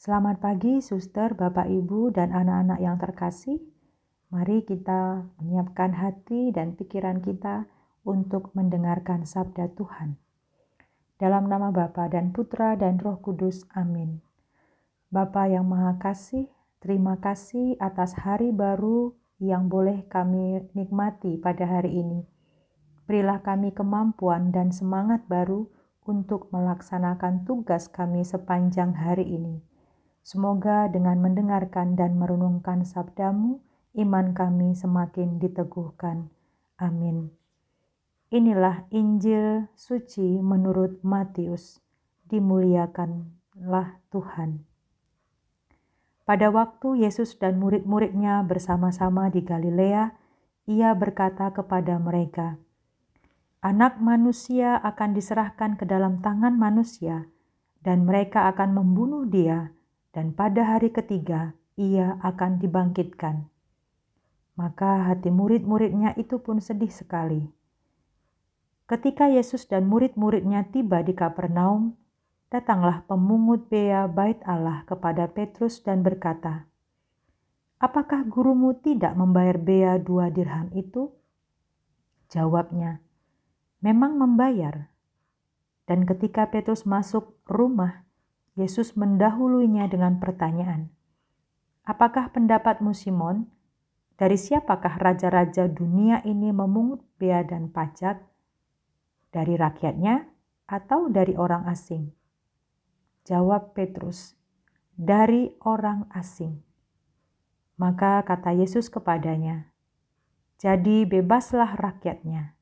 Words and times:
Selamat 0.00 0.40
pagi, 0.40 0.80
suster, 0.80 1.36
bapak, 1.36 1.68
ibu, 1.68 2.08
dan 2.08 2.32
anak-anak 2.32 2.80
yang 2.80 2.96
terkasih. 2.96 3.60
Mari 4.32 4.64
kita 4.64 5.28
menyiapkan 5.36 5.92
hati 5.92 6.56
dan 6.56 6.72
pikiran 6.72 7.20
kita 7.20 7.68
untuk 8.08 8.48
mendengarkan 8.56 9.28
sabda 9.28 9.68
Tuhan. 9.76 10.16
Dalam 11.20 11.52
nama 11.52 11.68
Bapa 11.68 12.08
dan 12.08 12.32
Putra 12.32 12.80
dan 12.80 12.96
Roh 12.96 13.20
Kudus, 13.20 13.68
amin. 13.76 14.24
Bapa 15.12 15.52
yang 15.52 15.68
Maha 15.68 16.00
Kasih, 16.00 16.48
terima 16.80 17.20
kasih 17.20 17.76
atas 17.76 18.16
hari 18.24 18.56
baru 18.56 19.12
yang 19.36 19.68
boleh 19.68 20.08
kami 20.08 20.64
nikmati 20.72 21.36
pada 21.36 21.68
hari 21.68 22.00
ini. 22.00 22.24
Berilah 23.04 23.44
kami 23.44 23.76
kemampuan 23.76 24.48
dan 24.48 24.72
semangat 24.72 25.28
baru 25.28 25.68
untuk 26.08 26.48
melaksanakan 26.56 27.44
tugas 27.44 27.84
kami 27.92 28.24
sepanjang 28.24 28.96
hari 28.96 29.28
ini 29.28 29.60
Semoga 30.30 30.86
dengan 30.86 31.18
mendengarkan 31.18 31.98
dan 31.98 32.14
merenungkan 32.14 32.86
sabdamu, 32.86 33.58
iman 33.98 34.30
kami 34.30 34.78
semakin 34.78 35.42
diteguhkan. 35.42 36.30
Amin. 36.78 37.34
Inilah 38.30 38.86
Injil 38.94 39.66
suci 39.74 40.38
menurut 40.38 41.02
Matius. 41.02 41.82
Dimuliakanlah 42.30 43.98
Tuhan. 44.14 44.62
Pada 46.22 46.46
waktu 46.54 47.02
Yesus 47.02 47.34
dan 47.34 47.58
murid-muridnya 47.58 48.46
bersama-sama 48.46 49.34
di 49.34 49.42
Galilea, 49.42 50.14
ia 50.70 50.94
berkata 50.94 51.50
kepada 51.50 51.98
mereka, 51.98 52.54
"Anak 53.66 53.98
manusia 53.98 54.78
akan 54.78 55.10
diserahkan 55.10 55.74
ke 55.74 55.82
dalam 55.90 56.22
tangan 56.22 56.54
manusia, 56.54 57.26
dan 57.82 58.06
mereka 58.06 58.46
akan 58.46 58.78
membunuh 58.78 59.26
Dia." 59.26 59.74
Dan 60.10 60.34
pada 60.34 60.66
hari 60.66 60.90
ketiga 60.90 61.54
ia 61.78 62.18
akan 62.20 62.58
dibangkitkan. 62.58 63.46
Maka 64.58 65.08
hati 65.08 65.32
murid-muridnya 65.32 66.12
itu 66.20 66.42
pun 66.42 66.60
sedih 66.60 66.90
sekali. 66.90 67.48
Ketika 68.90 69.30
Yesus 69.30 69.70
dan 69.70 69.86
murid-muridnya 69.86 70.66
tiba 70.68 71.00
di 71.06 71.14
Kapernaum, 71.14 71.94
datanglah 72.50 73.06
pemungut 73.06 73.70
bea 73.70 74.10
bait 74.10 74.42
Allah 74.42 74.82
kepada 74.84 75.30
Petrus 75.30 75.78
dan 75.80 76.02
berkata, 76.02 76.66
Apakah 77.80 78.28
gurumu 78.28 78.76
tidak 78.76 79.16
membayar 79.16 79.56
bea 79.56 79.96
dua 79.96 80.28
dirham 80.28 80.68
itu? 80.76 81.08
Jawabnya, 82.28 83.00
memang 83.80 84.20
membayar. 84.20 84.92
Dan 85.88 86.04
ketika 86.04 86.52
Petrus 86.52 86.84
masuk 86.84 87.40
rumah, 87.48 88.04
Yesus 88.60 88.92
mendahulunya 88.92 89.88
dengan 89.88 90.20
pertanyaan, 90.20 90.92
"Apakah 91.88 92.28
pendapatmu, 92.28 92.92
Simon? 92.92 93.48
Dari 94.20 94.36
siapakah 94.36 95.00
raja-raja 95.00 95.64
dunia 95.64 96.20
ini 96.28 96.52
memungut 96.52 97.00
bea 97.16 97.40
dan 97.40 97.72
pajak? 97.72 98.20
Dari 99.32 99.56
rakyatnya 99.56 100.28
atau 100.68 101.08
dari 101.08 101.32
orang 101.40 101.64
asing?" 101.72 102.12
Jawab 103.24 103.72
Petrus, 103.72 104.36
"Dari 104.92 105.56
orang 105.64 106.12
asing." 106.12 106.60
Maka 107.80 108.20
kata 108.28 108.52
Yesus 108.52 108.92
kepadanya, 108.92 109.72
"Jadi 110.60 111.08
bebaslah 111.08 111.80
rakyatnya." 111.80 112.52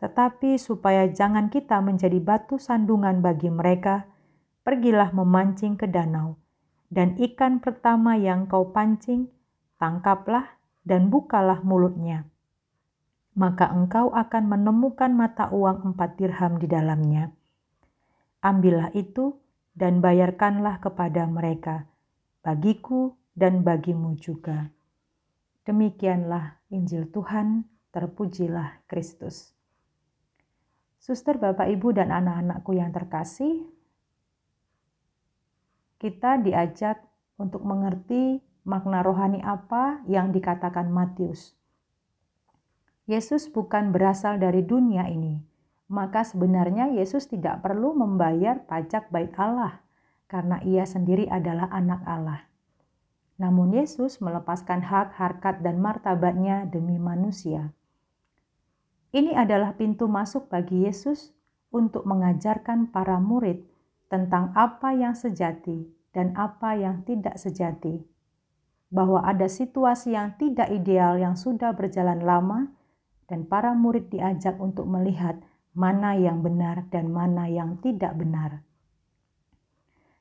Tetapi 0.00 0.58
supaya 0.58 1.06
jangan 1.06 1.46
kita 1.46 1.78
menjadi 1.78 2.18
batu 2.18 2.58
sandungan 2.58 3.22
bagi 3.22 3.52
mereka, 3.52 4.11
pergilah 4.62 5.10
memancing 5.10 5.74
ke 5.74 5.90
danau, 5.90 6.38
dan 6.90 7.18
ikan 7.18 7.58
pertama 7.58 8.18
yang 8.18 8.46
kau 8.46 8.70
pancing, 8.70 9.30
tangkaplah 9.78 10.58
dan 10.86 11.10
bukalah 11.10 11.62
mulutnya. 11.62 12.26
Maka 13.32 13.70
engkau 13.72 14.12
akan 14.12 14.44
menemukan 14.44 15.10
mata 15.10 15.48
uang 15.50 15.94
empat 15.94 16.20
dirham 16.20 16.60
di 16.60 16.68
dalamnya. 16.68 17.32
Ambillah 18.42 18.92
itu 18.92 19.38
dan 19.72 20.04
bayarkanlah 20.04 20.84
kepada 20.84 21.24
mereka, 21.24 21.88
bagiku 22.44 23.16
dan 23.32 23.64
bagimu 23.64 24.18
juga. 24.20 24.68
Demikianlah 25.64 26.60
Injil 26.68 27.08
Tuhan, 27.08 27.64
terpujilah 27.94 28.84
Kristus. 28.84 29.54
Suster, 31.02 31.34
Bapak, 31.34 31.66
Ibu, 31.66 31.94
dan 31.98 32.14
anak-anakku 32.14 32.78
yang 32.78 32.94
terkasih, 32.94 33.66
kita 36.02 36.42
diajak 36.42 36.98
untuk 37.38 37.62
mengerti 37.62 38.42
makna 38.66 39.06
rohani 39.06 39.38
apa 39.38 40.02
yang 40.10 40.34
dikatakan 40.34 40.90
Matius. 40.90 41.54
Yesus 43.06 43.46
bukan 43.46 43.94
berasal 43.94 44.42
dari 44.42 44.66
dunia 44.66 45.06
ini, 45.06 45.38
maka 45.86 46.26
sebenarnya 46.26 46.90
Yesus 46.90 47.30
tidak 47.30 47.62
perlu 47.62 47.94
membayar 47.94 48.66
pajak 48.66 49.14
bait 49.14 49.30
Allah 49.38 49.78
karena 50.26 50.58
ia 50.66 50.82
sendiri 50.82 51.30
adalah 51.30 51.70
anak 51.70 52.02
Allah. 52.02 52.50
Namun 53.38 53.74
Yesus 53.74 54.18
melepaskan 54.18 54.82
hak, 54.82 55.18
harkat, 55.18 55.62
dan 55.62 55.78
martabatnya 55.78 56.66
demi 56.66 56.98
manusia. 56.98 57.70
Ini 59.14 59.38
adalah 59.38 59.78
pintu 59.78 60.10
masuk 60.10 60.50
bagi 60.50 60.82
Yesus 60.82 61.30
untuk 61.70 62.06
mengajarkan 62.06 62.90
para 62.90 63.22
murid 63.22 63.71
tentang 64.12 64.52
apa 64.52 64.92
yang 64.92 65.16
sejati 65.16 65.88
dan 66.12 66.36
apa 66.36 66.76
yang 66.76 67.00
tidak 67.08 67.40
sejati, 67.40 68.04
bahwa 68.92 69.24
ada 69.24 69.48
situasi 69.48 70.12
yang 70.12 70.36
tidak 70.36 70.68
ideal 70.68 71.16
yang 71.16 71.32
sudah 71.32 71.72
berjalan 71.72 72.20
lama, 72.20 72.68
dan 73.24 73.48
para 73.48 73.72
murid 73.72 74.12
diajak 74.12 74.60
untuk 74.60 74.84
melihat 74.84 75.40
mana 75.72 76.12
yang 76.12 76.44
benar 76.44 76.84
dan 76.92 77.08
mana 77.08 77.48
yang 77.48 77.80
tidak 77.80 78.12
benar. 78.12 78.60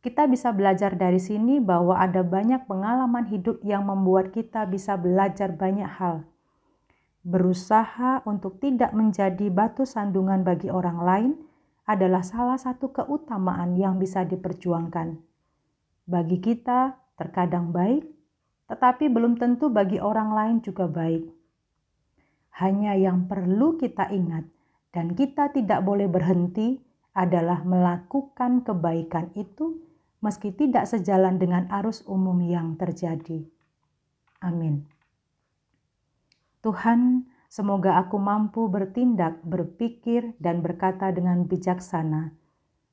Kita 0.00 0.24
bisa 0.24 0.52
belajar 0.56 0.96
dari 0.96 1.20
sini 1.20 1.60
bahwa 1.60 2.00
ada 2.00 2.24
banyak 2.24 2.64
pengalaman 2.64 3.28
hidup 3.28 3.60
yang 3.60 3.84
membuat 3.84 4.32
kita 4.32 4.64
bisa 4.64 4.96
belajar 4.96 5.52
banyak 5.52 5.88
hal. 6.00 6.24
Berusaha 7.24 8.24
untuk 8.24 8.60
tidak 8.60 8.92
menjadi 8.96 9.48
batu 9.48 9.84
sandungan 9.88 10.44
bagi 10.44 10.68
orang 10.68 10.98
lain 11.00 11.32
adalah 11.84 12.24
salah 12.24 12.56
satu 12.56 12.92
keutamaan 12.92 13.76
yang 13.76 14.00
bisa 14.00 14.24
diperjuangkan. 14.24 15.20
Bagi 16.04 16.40
kita 16.40 16.96
terkadang 17.16 17.72
baik, 17.72 18.04
tetapi 18.68 19.12
belum 19.12 19.36
tentu 19.36 19.68
bagi 19.68 20.00
orang 20.00 20.32
lain 20.32 20.56
juga 20.64 20.88
baik. 20.88 21.28
Hanya 22.60 22.96
yang 22.96 23.28
perlu 23.28 23.76
kita 23.76 24.08
ingat 24.08 24.48
dan 24.94 25.12
kita 25.12 25.52
tidak 25.52 25.84
boleh 25.84 26.08
berhenti 26.08 26.80
adalah 27.14 27.62
melakukan 27.62 28.62
kebaikan 28.62 29.30
itu 29.36 29.82
meski 30.24 30.56
tidak 30.56 30.88
sejalan 30.88 31.36
dengan 31.36 31.68
arus 31.68 32.00
umum 32.08 32.40
yang 32.40 32.80
terjadi. 32.80 33.44
Amin. 34.40 34.88
Tuhan, 36.64 37.28
Semoga 37.54 38.02
aku 38.02 38.18
mampu 38.18 38.66
bertindak, 38.66 39.38
berpikir, 39.46 40.34
dan 40.42 40.58
berkata 40.58 41.14
dengan 41.14 41.46
bijaksana. 41.46 42.34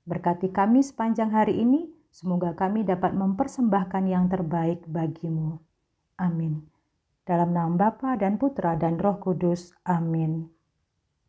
Berkati 0.06 0.54
kami 0.54 0.86
sepanjang 0.86 1.34
hari 1.34 1.66
ini, 1.66 1.90
semoga 2.14 2.54
kami 2.54 2.86
dapat 2.86 3.18
mempersembahkan 3.18 4.06
yang 4.06 4.30
terbaik 4.30 4.86
bagimu. 4.86 5.58
Amin. 6.22 6.62
Dalam 7.26 7.58
nama 7.58 7.74
Bapa 7.74 8.14
dan 8.22 8.38
Putra 8.38 8.78
dan 8.78 9.02
Roh 9.02 9.18
Kudus. 9.18 9.74
Amin. 9.82 10.61